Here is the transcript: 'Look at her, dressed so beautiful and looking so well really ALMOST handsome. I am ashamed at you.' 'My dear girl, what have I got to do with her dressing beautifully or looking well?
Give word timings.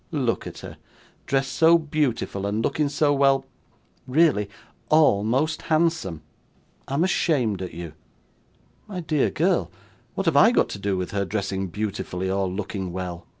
'Look 0.09 0.47
at 0.47 0.57
her, 0.65 0.77
dressed 1.27 1.51
so 1.51 1.77
beautiful 1.77 2.47
and 2.47 2.63
looking 2.63 2.89
so 2.89 3.13
well 3.13 3.45
really 4.07 4.49
ALMOST 4.89 5.61
handsome. 5.69 6.23
I 6.87 6.95
am 6.95 7.03
ashamed 7.03 7.61
at 7.61 7.75
you.' 7.75 7.93
'My 8.87 9.01
dear 9.01 9.29
girl, 9.29 9.69
what 10.15 10.25
have 10.25 10.35
I 10.35 10.49
got 10.49 10.69
to 10.69 10.79
do 10.79 10.97
with 10.97 11.11
her 11.11 11.23
dressing 11.23 11.67
beautifully 11.67 12.31
or 12.31 12.47
looking 12.49 12.91
well? 12.91 13.27